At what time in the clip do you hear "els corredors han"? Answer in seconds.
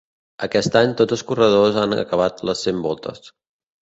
1.17-1.93